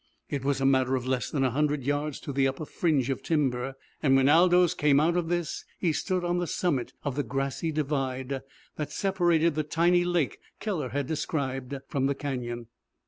It 0.31 0.43
was 0.43 0.59
a 0.59 0.65
matter 0.65 0.95
of 0.95 1.05
less 1.05 1.29
than 1.29 1.43
a 1.43 1.51
hundred 1.51 1.83
yards 1.83 2.19
to 2.21 2.33
the 2.33 2.47
upper 2.47 2.65
fringe 2.65 3.11
of 3.11 3.21
timber, 3.21 3.75
and 4.01 4.15
when 4.15 4.27
Aldous 4.27 4.73
came 4.73 4.99
out 4.99 5.15
of 5.15 5.27
this 5.29 5.63
he 5.77 5.93
stood 5.93 6.23
on 6.23 6.39
the 6.39 6.47
summit 6.47 6.93
of 7.03 7.15
the 7.15 7.21
grassy 7.21 7.71
divide 7.71 8.41
that 8.77 8.91
separated 8.91 9.53
the 9.53 9.61
tiny 9.61 10.03
lake 10.03 10.39
Keller 10.59 10.89
had 10.89 11.05
described 11.05 11.75
from 11.87 12.07
the 12.07 12.15
canyon. 12.15 12.65